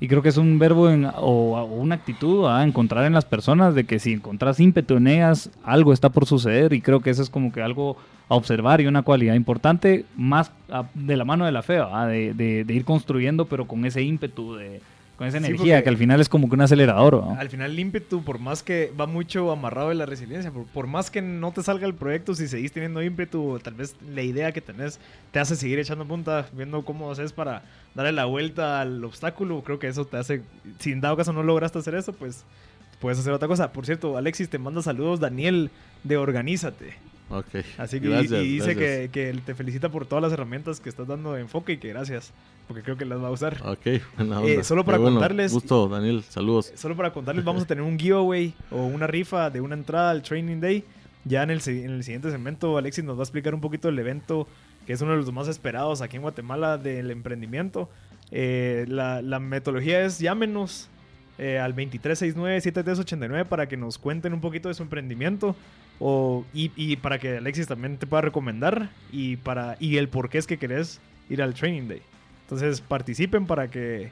[0.02, 3.76] Y creo que es un verbo en- o, una actitud a encontrar en las personas
[3.76, 6.72] de que si encontrás ímpetu en ellas, algo está por suceder.
[6.72, 7.96] Y creo que eso es como que algo
[8.28, 11.74] a observar y una cualidad importante más a- de la mano de la fe,
[12.08, 14.80] de, de- de ir construyendo, pero con ese ímpetu, de,
[15.22, 17.22] con esa energía, que al final es como que un acelerador.
[17.22, 17.38] ¿va?
[17.38, 20.88] Al final el ímpetu, por más que va mucho amarrado de la resiliencia, por, por
[20.88, 24.50] más que no te salga el proyecto, si seguís teniendo ímpetu, tal vez la idea
[24.50, 24.98] que tenés
[25.30, 27.62] te hace seguir echando punta, viendo cómo haces para
[27.94, 30.42] darle la vuelta al obstáculo, creo que eso te hace,
[30.80, 32.44] si en dado caso no lograste hacer eso, pues
[33.00, 33.72] puedes hacer otra cosa.
[33.72, 35.70] Por cierto, Alexis, te manda saludos Daniel
[36.02, 37.11] de Organízate.
[37.32, 37.64] Ok.
[37.78, 40.88] Así que y- Gracias, y, dice que, que te felicita por todas las herramientas que
[40.88, 42.32] estás dando de enfoque y que gracias,
[42.68, 43.56] porque creo que las va a usar.
[43.64, 43.86] Ok,
[44.18, 44.64] buena Eh, onda.
[44.64, 45.18] solo para bueno.
[45.18, 46.22] contarles- Gusto, Daniel.
[46.28, 46.72] Saludos.
[46.74, 50.22] Solo para contarles, vamos a tener un giveaway o una rifa de una entrada al
[50.22, 50.84] Training Day.
[51.24, 53.88] Ya en el, si- en el siguiente segmento, Alexis nos va a explicar un poquito
[53.88, 54.46] el evento,
[54.86, 57.88] que es uno de los más esperados aquí en Guatemala del emprendimiento.
[58.30, 60.88] Eh, la, la metodología es llámenos
[61.38, 65.54] eh, al 2369-7389 para que nos cuenten un poquito de su emprendimiento
[66.04, 70.38] o, y, para que Alexis también te pueda recomendar y, para, y el por qué
[70.38, 72.02] es que querés ir al Training Day.
[72.40, 74.10] Entonces participen para que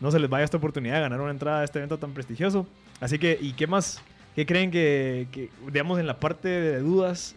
[0.00, 2.64] no se les vaya esta oportunidad de ganar una entrada a este evento tan prestigioso.
[3.00, 4.00] Así que, ¿y qué más?
[4.36, 5.26] ¿Qué creen que,
[5.66, 7.34] digamos, en la parte de dudas?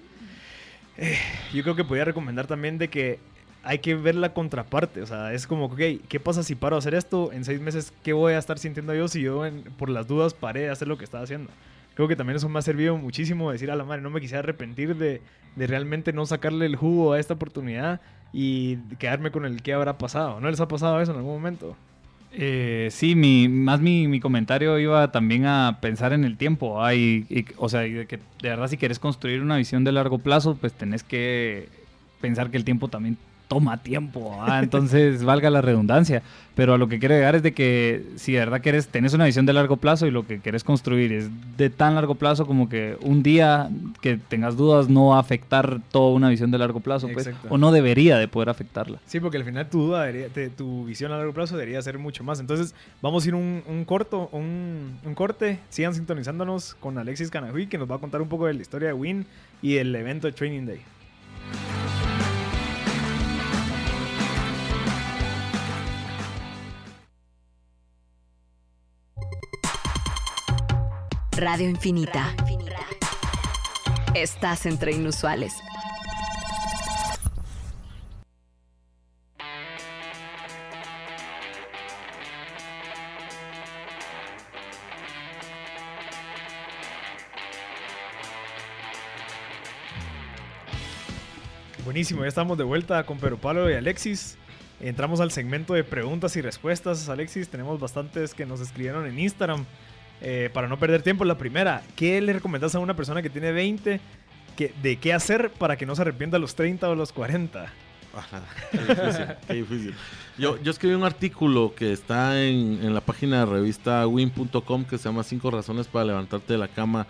[0.97, 1.17] eh,
[1.51, 3.17] yo creo que podría recomendar también de que
[3.63, 5.01] hay que ver la contraparte.
[5.01, 7.31] O sea, es como, ok, ¿qué pasa si paro de hacer esto?
[7.33, 10.35] En seis meses, ¿qué voy a estar sintiendo yo si yo en- por las dudas
[10.35, 11.49] paré de hacer lo que estaba haciendo?
[11.95, 14.39] Creo que también eso me ha servido muchísimo decir a la madre, no me quisiera
[14.39, 15.21] arrepentir de,
[15.55, 18.01] de realmente no sacarle el jugo a esta oportunidad
[18.33, 20.39] y quedarme con el que habrá pasado.
[20.41, 21.75] ¿No les ha pasado eso en algún momento?
[22.37, 26.77] Eh, sí, mi, más mi, mi comentario iba también a pensar en el tiempo.
[27.57, 30.73] o sea, de que de verdad si quieres construir una visión de largo plazo, pues
[30.73, 31.69] tenés que
[32.19, 34.37] pensar que el tiempo también toma tiempo.
[34.41, 34.59] ¿ah?
[34.63, 36.21] Entonces, valga la redundancia.
[36.55, 39.25] Pero a lo que quiero llegar es de que si de verdad quieres, tenés una
[39.25, 42.69] visión de largo plazo y lo que quieres construir es de tan largo plazo como
[42.69, 46.79] que un día que tengas dudas no va a afectar toda una visión de largo
[46.79, 48.99] plazo, pues, o no debería de poder afectarla.
[49.05, 51.97] Sí, porque al final tu duda, debería- te- tu visión a largo plazo debería ser
[51.99, 52.39] mucho más.
[52.39, 55.59] Entonces, vamos a ir un, un corto, un, un corte.
[55.67, 58.87] Sigan sintonizándonos con Alexis Canahui, que nos va a contar un poco de la historia
[58.87, 59.25] de Win
[59.61, 60.79] y el evento de Training Day.
[71.37, 72.33] Radio Infinita.
[74.13, 75.53] Estás entre inusuales.
[91.83, 94.37] Buenísimo, ya estamos de vuelta con Pedro Pablo y Alexis.
[94.79, 97.09] Entramos al segmento de preguntas y respuestas.
[97.09, 99.65] Alexis, tenemos bastantes que nos escribieron en Instagram.
[100.21, 103.51] Eh, para no perder tiempo, la primera, ¿qué le recomendás a una persona que tiene
[103.51, 103.99] 20
[104.55, 107.71] que, de qué hacer para que no se arrepienta a los 30 o los 40?
[108.15, 109.95] Ajá, qué difícil, qué difícil.
[110.37, 114.97] Yo, yo escribí un artículo que está en, en la página de revista win.com que
[114.97, 117.07] se llama Cinco razones para levantarte de la cama.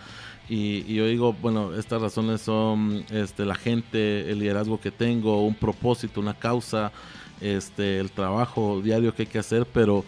[0.48, 5.46] Y, y yo digo, bueno, estas razones son este, la gente, el liderazgo que tengo,
[5.46, 6.92] un propósito, una causa,
[7.42, 10.06] este, el trabajo diario que hay que hacer, pero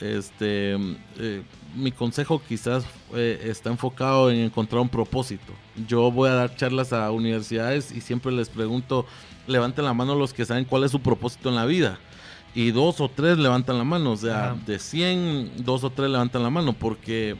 [0.00, 0.76] este,
[1.18, 1.42] eh,
[1.74, 5.52] mi consejo quizás eh, está enfocado en encontrar un propósito.
[5.86, 9.06] Yo voy a dar charlas a universidades y siempre les pregunto,
[9.46, 11.98] levanten la mano los que saben cuál es su propósito en la vida.
[12.54, 14.56] Y dos o tres levantan la mano, o sea, Ajá.
[14.66, 17.36] de 100, dos o tres levantan la mano, porque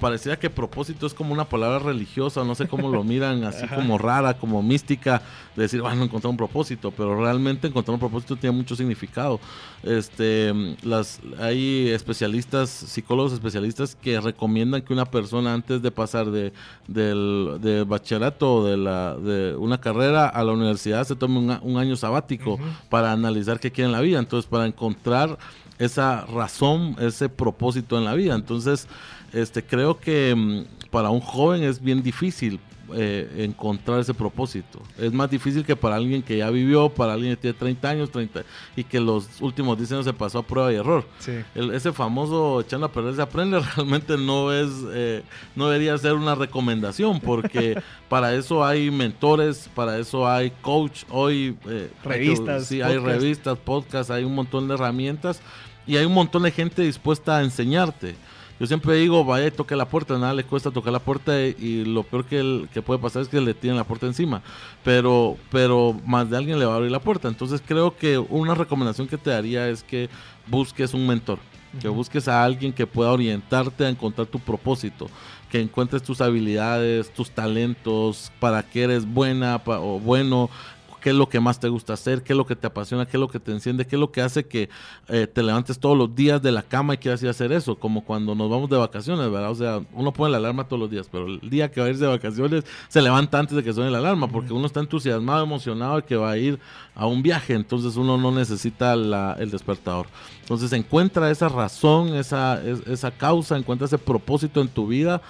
[0.00, 3.98] parecía que propósito es como una palabra religiosa, no sé cómo lo miran, así como
[3.98, 5.22] rara, como mística,
[5.56, 9.40] de decir, bueno, encontrar un propósito, pero realmente encontrar un propósito tiene mucho significado.
[9.82, 16.52] Este, las, hay especialistas, psicólogos especialistas que recomiendan que una persona antes de pasar de,
[16.86, 21.58] del, del bachillerato o de, la, de una carrera a la universidad se tome un,
[21.62, 25.38] un año sabático para analizar qué quiere en la vida, entonces para encontrar
[25.78, 28.34] esa razón, ese propósito en la vida.
[28.34, 28.88] Entonces,
[29.32, 32.58] este, creo que mm, para un joven es bien difícil
[32.94, 34.80] eh, encontrar ese propósito.
[34.98, 38.10] Es más difícil que para alguien que ya vivió, para alguien que tiene 30 años
[38.10, 38.44] 30,
[38.76, 41.04] y que los últimos 10 años se pasó a prueba y error.
[41.18, 41.32] Sí.
[41.54, 45.22] El- ese famoso echando a perder se aprende realmente no es eh,
[45.54, 51.58] no debería ser una recomendación porque para eso hay mentores para eso hay coach hoy
[51.68, 55.42] eh, Revistas, sí hay revistas podcasts hay un montón de herramientas
[55.86, 58.14] y hay un montón de gente dispuesta a enseñarte
[58.60, 61.54] yo siempre digo, vaya y toque la puerta, nada le cuesta tocar la puerta y,
[61.58, 64.42] y lo peor que, el- que puede pasar es que le tienen la puerta encima,
[64.84, 67.28] pero, pero más de alguien le va a abrir la puerta.
[67.28, 70.08] Entonces creo que una recomendación que te daría es que
[70.46, 71.38] busques un mentor,
[71.80, 75.08] que busques a alguien que pueda orientarte a encontrar tu propósito,
[75.50, 80.50] que encuentres tus habilidades, tus talentos, para qué eres buena pa- o bueno,
[81.00, 83.16] qué es lo que más te gusta hacer, qué es lo que te apasiona, qué
[83.16, 84.68] es lo que te enciende, qué es lo que hace que
[85.08, 87.76] eh, te levantes todos los días de la cama y quieras ir a hacer eso,
[87.76, 89.50] como cuando nos vamos de vacaciones, ¿verdad?
[89.50, 91.90] O sea, uno pone la alarma todos los días, pero el día que va a
[91.90, 95.44] irse de vacaciones se levanta antes de que suene la alarma, porque uno está entusiasmado,
[95.44, 96.58] emocionado de que va a ir
[96.94, 100.06] a un viaje, entonces uno no necesita la- el despertador.
[100.40, 105.20] Entonces encuentra esa razón, esa, es- esa causa, encuentra ese propósito en tu vida,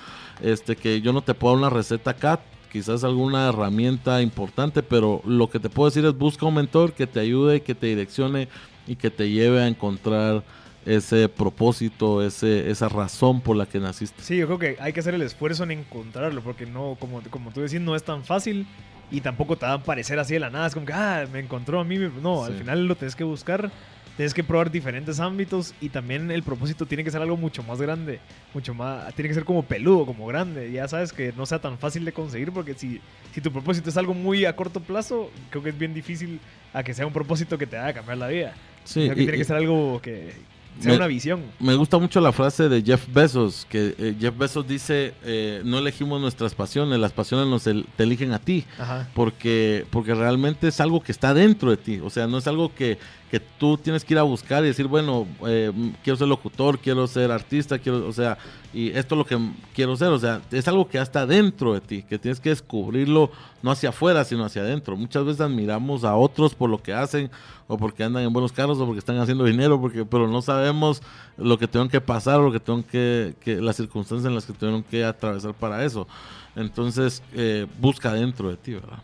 [0.41, 5.23] este que yo no te puedo dar una receta acá, quizás alguna herramienta importante, pero
[5.25, 8.49] lo que te puedo decir es busca un mentor que te ayude, que te direccione
[8.87, 10.43] y que te lleve a encontrar
[10.87, 14.23] ese propósito, ese, esa razón por la que naciste.
[14.23, 17.51] Sí, yo creo que hay que hacer el esfuerzo en encontrarlo, porque no, como, como
[17.51, 18.67] tú decís, no es tan fácil
[19.11, 20.67] y tampoco te va a parecer así de la nada.
[20.67, 21.99] Es como que, ah, me encontró a mí.
[21.99, 22.11] me-".
[22.23, 23.71] No, al final lo tienes que buscar,
[24.19, 27.81] tienes que probar diferentes ámbitos y también el propósito tiene que ser algo mucho más
[27.81, 28.19] grande,
[28.53, 30.73] mucho más, tiene que ser como peludo, como grande.
[30.73, 33.01] Ya sabes que no sea tan fácil de conseguir, porque si,
[33.33, 36.41] si tu propósito es algo muy a corto plazo, creo que es bien difícil
[36.73, 38.55] a que sea un propósito que te haga cambiar la vida.
[38.83, 40.33] Sí, Creo que y- tiene que ser algo que
[40.81, 41.43] sea Me- una visión.
[41.61, 45.79] Me gusta mucho la frase de Jeff Bezos, que eh, Jeff Bezos dice, eh, no
[45.79, 48.65] elegimos nuestras pasiones, las pasiones nos el- te eligen a ti.
[48.79, 49.09] Ajá.
[49.15, 52.75] porque, porque realmente es algo que está dentro de ti, o sea, no es algo
[52.75, 52.99] que,
[53.31, 55.71] que tú tienes que ir a buscar y decir, bueno, eh,
[56.03, 58.39] quiero ser locutor, quiero ser artista, quiero, o sea,
[58.73, 59.39] y esto es lo que
[59.75, 62.51] quiero ser, o sea, es algo que ya está dentro de ti, que tienes que
[62.51, 63.31] descubrirlo
[63.63, 64.97] no hacia afuera, sino hacia adentro.
[64.97, 67.31] Muchas veces admiramos a otros por lo que hacen,
[67.67, 70.68] o porque andan en buenos carros, o porque están haciendo dinero, porque, pero no sabemos
[71.37, 74.53] lo que tengan que pasar, lo que tengan que, que las circunstancias en las que
[74.53, 76.07] tuvieron que atravesar para eso.
[76.57, 78.99] Entonces, eh, busca dentro de ti, ¿verdad?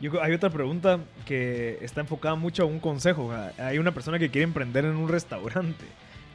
[0.00, 3.30] Yo hay otra pregunta que está enfocada mucho a un consejo.
[3.58, 5.84] Hay una persona que quiere emprender en un restaurante.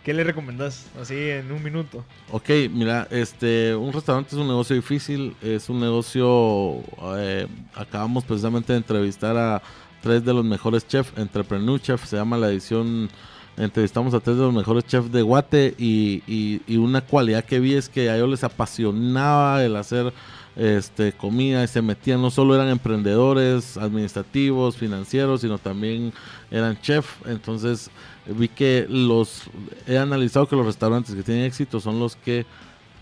[0.03, 0.85] ¿Qué le recomendás?
[1.01, 2.05] Así en un minuto.
[2.31, 6.83] Ok, mira, este, un restaurante es un negocio difícil, es un negocio,
[7.17, 9.63] eh, acabamos precisamente de entrevistar a
[10.03, 13.09] tres de los mejores chefs, Entrepreneur Chef, se llama la edición,
[13.57, 16.21] entrevistamos a tres de los mejores chefs de Guate y,
[16.67, 20.13] y- una cualidad que vi es que a ellos les apasionaba el hacer
[20.55, 26.13] este, comida y se metían, no solo eran emprendedores, administrativos, financieros, sino también
[26.49, 27.89] eran chef, entonces
[28.25, 29.43] vi que los
[29.87, 32.45] he analizado que los restaurantes que tienen éxito son los que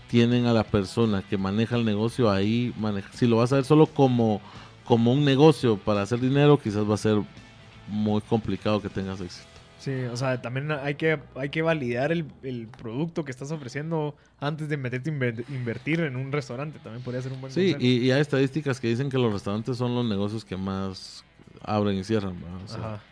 [0.08, 3.64] tienen a la persona que maneja el negocio ahí maneja, si lo vas a ver
[3.64, 4.40] solo como
[4.84, 7.22] como un negocio para hacer dinero quizás va a ser
[7.88, 9.53] muy complicado que tengas éxito
[9.84, 14.16] Sí, o sea, también hay que, hay que validar el, el producto que estás ofreciendo
[14.40, 16.78] antes de meterte a inver- invertir en un restaurante.
[16.78, 19.76] También podría ser un buen sí y, y hay estadísticas que dicen que los restaurantes
[19.76, 21.26] son los negocios que más
[21.62, 22.62] abren y cierran ¿verdad?
[22.64, 23.02] O sea, Ajá.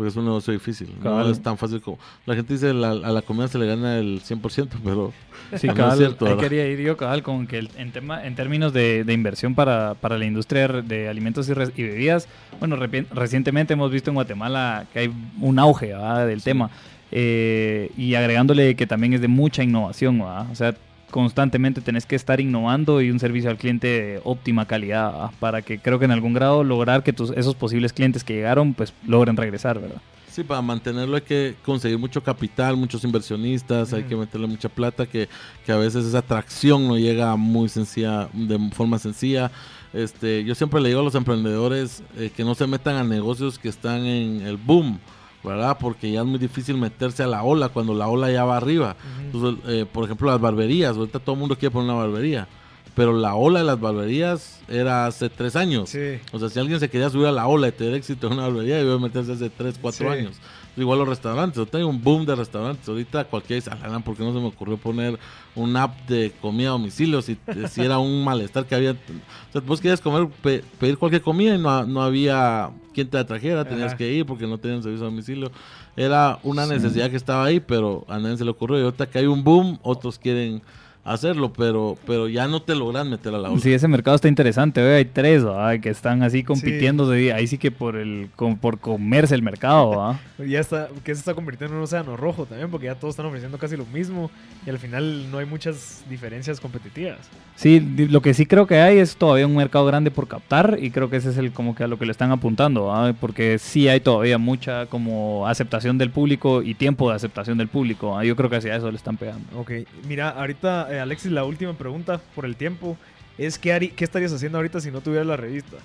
[0.00, 0.88] Porque es un negocio difícil.
[0.96, 1.30] No Cabal.
[1.30, 1.98] es tan fácil como...
[2.24, 5.12] La gente dice la- a la comida se le gana el 100%, pero
[5.58, 6.42] Sí, no es cabal, cierto, ahí ¿verdad?
[6.48, 9.92] quería ir yo, cabal, con que el- en, tema, en términos de, de inversión para,
[9.92, 12.28] para la industria de alimentos y, re- y bebidas,
[12.60, 12.76] bueno,
[13.12, 16.26] recientemente hemos visto en Guatemala que hay un auge ¿verdad?
[16.26, 16.70] del tema,
[17.12, 20.46] eh, y agregándole que también es de mucha innovación, ¿verdad?
[20.50, 20.74] o sea,
[21.10, 25.78] constantemente tenés que estar innovando y un servicio al cliente de óptima calidad, para que
[25.78, 29.36] creo que en algún grado lograr que tus, esos posibles clientes que llegaron, pues logren
[29.36, 30.00] regresar, ¿verdad?
[30.30, 35.04] Sí, para mantenerlo hay que conseguir mucho capital, muchos inversionistas, hay que meterle mucha plata,
[35.04, 35.28] que,
[35.66, 39.50] que a veces esa atracción no llega muy sencilla, de forma sencilla.
[39.92, 43.58] Este, yo siempre le digo a los emprendedores eh, que no se metan a negocios
[43.58, 45.00] que están en el boom,
[45.44, 45.76] ¿verdad?
[45.80, 48.96] Porque ya es muy difícil meterse a la ola cuando la ola ya va arriba.
[49.20, 52.46] Entonces, eh, por ejemplo, las barberías, ahorita todo el mundo quiere poner una barbería,
[52.94, 55.88] pero la ola de las barberías era hace tres años.
[55.90, 56.18] Sí.
[56.32, 58.42] O sea, si alguien se quería subir a la ola y tener éxito en una
[58.42, 60.18] barbería, debió meterse hace 3, 4 Sí.
[60.18, 60.36] años.
[60.76, 62.88] Igual los restaurantes, ahorita hay un boom de restaurantes.
[62.88, 65.18] Ahorita cualquiera dice, "Alana, ¿por qué no se me ocurrió poner
[65.54, 67.20] un app de comida a domicilio?
[67.22, 67.36] Si,
[67.68, 68.92] si era un malestar que había.
[68.92, 73.16] O sea, vos querías comer, pe- pedir cualquier comida y no, no había quien te
[73.16, 73.96] la trajera, tenías Ajá.
[73.96, 75.50] que ir porque no tenían servicio a domicilio.
[75.96, 78.78] Era una necesidad que estaba ahí, pero a nadie se le ocurrió.
[78.78, 80.62] Y ahorita que hay un boom, otros quieren
[81.04, 83.60] hacerlo, pero, pero ya no te logran meter a la ola.
[83.60, 84.82] Sí, ese mercado está interesante.
[84.82, 84.96] ¿ve?
[84.96, 85.80] Hay tres ¿verdad?
[85.80, 87.10] que están así compitiendo.
[87.10, 89.90] ahí sí que por el com- por comerse el mercado.
[89.90, 90.20] ¿verdad?
[90.50, 93.26] Ya está, que se está convirtiendo en un océano rojo también, porque ya todos están
[93.26, 94.30] ofreciendo casi lo mismo
[94.66, 97.18] y al final no hay muchas diferencias competitivas.
[97.56, 100.90] Sí, lo que sí creo que hay es todavía un mercado grande por captar y
[100.90, 103.14] creo que ese es el como que a lo que le están apuntando, ¿verdad?
[103.20, 108.22] porque sí hay todavía mucha como aceptación del público y tiempo de aceptación del público.
[108.22, 109.44] Yo creo que hacia eso le están pegando.
[109.58, 109.72] Ok,
[110.08, 112.96] mira, ahorita, eh, Alexis, la última pregunta por el tiempo
[113.38, 115.76] es: ¿qué, harí- qué estarías haciendo ahorita si no tuvieras la revista?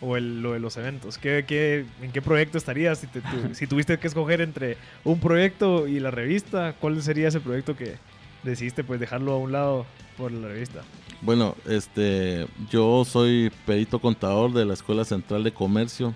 [0.00, 1.16] O el- lo de los eventos.
[1.18, 2.98] ¿Qué, qué, en qué proyecto estarías?
[2.98, 7.28] Si, te- tu- si tuviste que escoger entre un proyecto y la revista, ¿cuál sería
[7.28, 7.94] ese proyecto que
[8.42, 9.86] decidiste pues dejarlo a un lado
[10.18, 10.82] por la revista?
[11.22, 16.12] Bueno, este, yo soy perito contador de la Escuela Central de Comercio.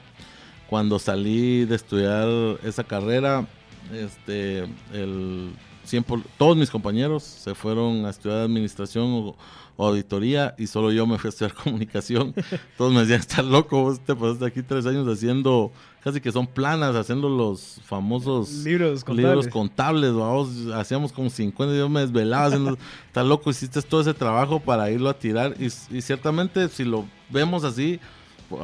[0.69, 2.29] Cuando salí de estudiar
[2.63, 3.47] esa carrera,
[3.95, 5.51] este, el
[5.89, 9.37] 100 por- todos mis compañeros se fueron a estudiar administración o,
[9.77, 12.35] o auditoría y solo yo me fui a estudiar comunicación.
[12.77, 15.71] Todos me decían, estás loco, vos te pasaste aquí tres años haciendo,
[16.03, 19.25] casi que son planas, haciendo los famosos Libros contables.
[19.37, 24.15] libros contables, vamos, hacíamos como 50, yo me desvelaba haciendo, está loco, hiciste todo ese
[24.15, 28.01] trabajo para irlo a tirar y, y ciertamente si lo vemos así,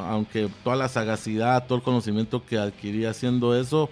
[0.09, 3.89] aunque toda la sagacidad, todo el conocimiento que adquirí haciendo eso,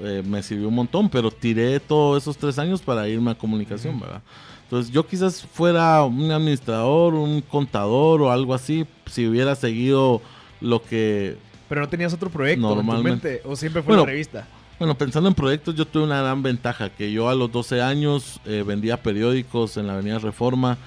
[0.00, 3.98] eh, me sirvió un montón, pero tiré todos esos tres años para irme a comunicación,
[4.00, 4.22] ¿verdad?
[4.64, 10.22] Entonces yo quizás fuera un administrador, un contador o algo así, si hubiera seguido
[10.60, 11.36] lo que
[11.68, 13.28] Pero no tenías otro proyecto en tu Normalmente.
[13.30, 14.46] mente, o siempre fue Bueno, revista.
[14.78, 18.40] bueno, pensando en proyectos, yo tuve una gran ventaja, que yo a los 12 años
[18.46, 20.78] eh, vendía periódicos en la Avenida Reforma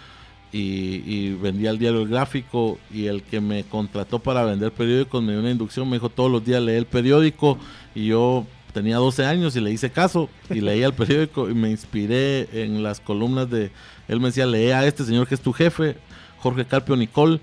[0.51, 5.21] y, y vendía el diario El Gráfico y el que me contrató para vender periódicos
[5.21, 7.57] me dio una inducción, me dijo todos los días lee el periódico
[7.93, 11.71] y yo tenía 12 años y le hice caso y leía el periódico y me
[11.71, 13.71] inspiré en las columnas de,
[14.09, 15.95] él me decía, lee a este señor que es tu jefe,
[16.39, 17.39] Jorge Carpio Nicol,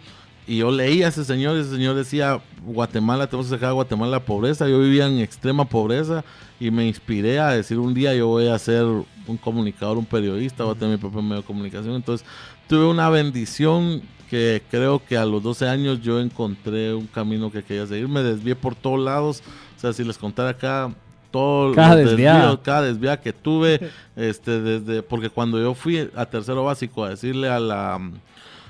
[0.47, 3.73] y yo leía a ese señor, y ese señor decía, Guatemala, tenemos que sacar a
[3.73, 4.69] Guatemala la pobreza.
[4.69, 6.23] Yo vivía en extrema pobreza
[6.61, 10.65] y me inspiré a decir un día yo voy a ser un comunicador, un periodista,
[10.65, 11.95] voy a tener mi propio medio de comunicación.
[11.95, 12.27] Entonces
[12.69, 17.63] tuve una bendición que creo que a los 12 años yo encontré un camino que
[17.63, 18.09] quería seguir.
[18.09, 19.43] Me desvié por todos lados.
[19.77, 20.93] O sea, si les contara acá
[21.33, 22.61] todo Cada desviada.
[22.63, 27.49] cada desviada que tuve, este, desde, porque cuando yo fui a tercero básico a decirle
[27.49, 28.01] a la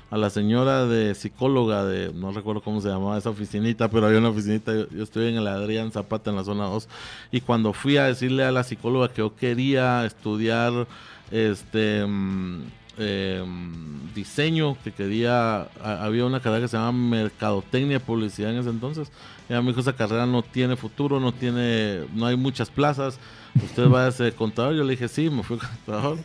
[0.09, 4.19] a la señora de psicóloga de, no recuerdo cómo se llamaba esa oficinita, pero había
[4.19, 6.87] una oficinita, yo, yo estoy en el Adrián Zapata en la zona 2,
[7.31, 10.85] y cuando fui a decirle a la psicóloga que yo quería estudiar
[11.31, 12.61] este mm,
[12.97, 13.43] eh,
[14.13, 19.11] diseño, que quería, había una carrera que se llama Mercadotecnia Publicidad en ese entonces,
[19.49, 23.19] ella me dijo, esa carrera no tiene futuro, no tiene, no hay muchas plazas,
[23.63, 26.19] usted va a ser contador, yo le dije, sí, me fui contador,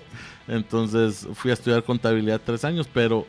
[0.46, 3.26] entonces fui a estudiar contabilidad tres años, pero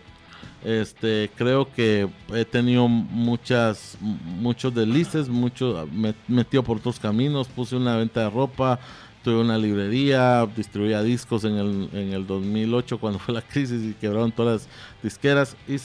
[0.64, 7.76] este, creo que he tenido muchas, muchos deslices, mucho, me metido por otros caminos, puse
[7.76, 8.80] una venta de ropa,
[9.24, 13.94] tuve una librería, distribuía discos en el, en el 2008 cuando fue la crisis y
[13.94, 14.70] quebraron todas las
[15.04, 15.56] disqueras.
[15.68, 15.78] Y,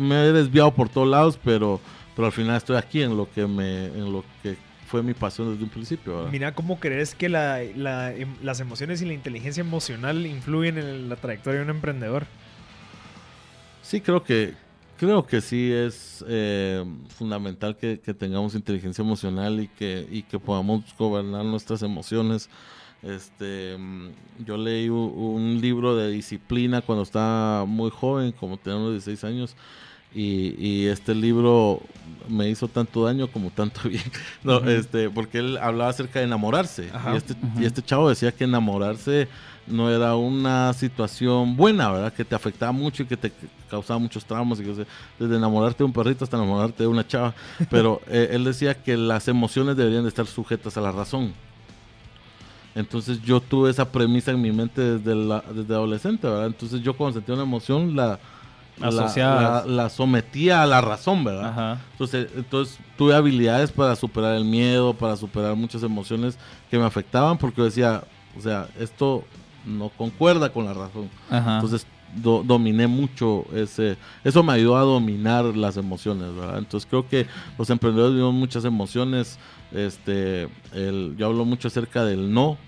[0.00, 1.80] me he desviado por todos lados, pero,
[2.14, 4.56] pero al final estoy aquí en lo que me, en lo que
[4.86, 6.16] fue mi pasión desde un principio.
[6.16, 6.30] ¿verdad?
[6.30, 11.08] Mira, ¿cómo crees que la- la em- las emociones y la inteligencia emocional influyen en
[11.08, 12.26] la trayectoria de un emprendedor?
[13.82, 14.54] Sí, creo que
[14.98, 20.38] Creo que sí es eh, fundamental que, que tengamos inteligencia emocional y que, y que
[20.38, 22.48] podamos gobernar nuestras emociones.
[23.02, 23.76] Este,
[24.44, 29.56] yo leí un libro de disciplina cuando estaba muy joven, como tenía unos 16 años,
[30.14, 31.82] y, y este libro
[32.28, 34.02] me hizo tanto daño como tanto bien,
[34.42, 37.12] no, este, porque él hablaba acerca de enamorarse, Ajá.
[37.12, 39.28] y este, y este chavo decía que enamorarse
[39.66, 42.12] no era una situación buena, ¿verdad?
[42.12, 43.32] Que te afectaba mucho y que te
[43.70, 44.86] causaba muchos traumas, y que,
[45.18, 47.34] desde enamorarte de un perrito hasta enamorarte de una chava,
[47.70, 51.32] pero eh, él decía que las emociones deberían de estar sujetas a la razón.
[52.74, 56.46] Entonces yo tuve esa premisa en mi mente desde, la- desde adolescente, ¿verdad?
[56.46, 58.18] Entonces yo cuando sentía una emoción la,
[58.78, 58.90] la,
[59.40, 61.48] la- la sometía a la razón, ¿verdad?
[61.48, 61.80] Ajá.
[61.92, 66.38] Entonces, entonces tuve habilidades para superar el miedo, para superar muchas emociones
[66.70, 68.04] que me afectaban porque yo decía,
[68.38, 69.24] o sea, esto
[69.66, 71.10] no concuerda con la razón.
[71.30, 71.56] Ajá.
[71.56, 76.58] Entonces do- dominé mucho ese, eso me ayudó a dominar las emociones, ¿verdad?
[76.58, 77.26] Entonces creo que
[77.58, 79.38] los emprendedores vivimos muchas emociones,
[79.72, 82.58] este, el, yo hablo mucho acerca del no, o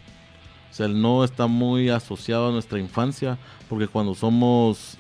[0.71, 3.39] sea, el no está muy asociado a nuestra infancia,
[3.69, 4.99] porque cuando somos,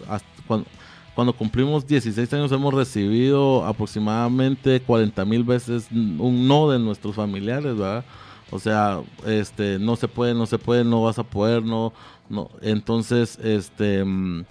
[1.14, 7.76] cuando cumplimos 16 años hemos recibido aproximadamente 40 mil veces un no de nuestros familiares,
[7.76, 8.04] ¿verdad?
[8.50, 11.92] O sea, este, no se puede, no se puede, no vas a poder, no,
[12.30, 12.48] no.
[12.62, 14.44] Entonces, este, mm,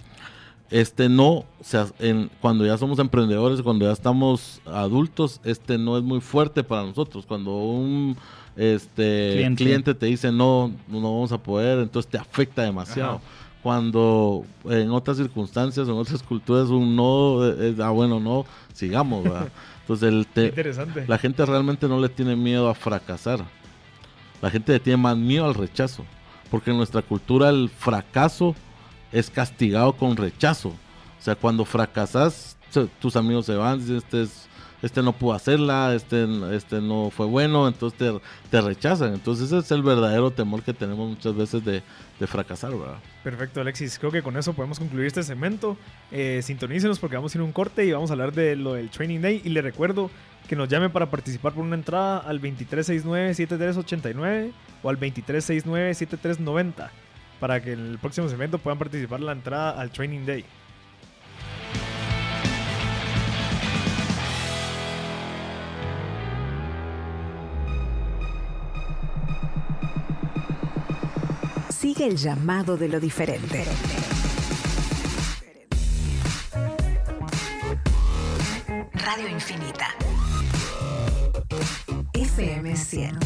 [0.70, 5.96] este no, o sea, en, cuando ya somos emprendedores, cuando ya estamos adultos, este no
[5.96, 7.24] es muy fuerte para nosotros.
[7.26, 8.16] Cuando un
[8.56, 9.64] este Cliente.
[9.64, 13.16] cliente, te dice no, no vamos a poder, entonces te afecta demasiado.
[13.16, 13.20] Ajá.
[13.62, 19.48] Cuando en otras circunstancias, en otras culturas, un no es, ah, bueno, no, sigamos, ¿verdad?
[19.80, 21.04] Entonces, el te- interesante.
[21.08, 23.40] la gente realmente no le tiene miedo a fracasar.
[24.40, 26.04] La gente le tiene más miedo al rechazo.
[26.50, 28.54] Porque en nuestra cultura el fracaso
[29.12, 30.68] es castigado con rechazo.
[30.70, 32.56] O sea, cuando fracasas,
[33.00, 34.46] tus amigos se van, dicen, este, es-
[34.82, 38.20] este no pudo hacerla, este, este no fue bueno, entonces
[38.50, 39.14] te, rechazan.
[39.14, 41.82] Entonces ese es el verdadero temor que tenemos muchas veces de,
[42.26, 42.98] fracasar, ¿verdad?
[43.22, 43.98] Perfecto, Alexis.
[43.98, 45.78] Creo que con eso podemos concluir este segmento.
[46.10, 48.74] Eh, sintonícenos porque vamos a ir a un corte y vamos a hablar de lo
[48.74, 49.40] del Training Day.
[49.44, 50.10] Y le recuerdo
[50.48, 54.50] que nos llame para participar por una entrada al 2369-7389
[54.82, 56.90] o al 2369-7390
[57.38, 60.44] para que en el próximo segmento puedan participar la entrada al Training Day.
[71.80, 73.64] Sigue el llamado de lo diferente.
[78.94, 79.94] Radio Infinita.
[82.14, 83.18] FM 100.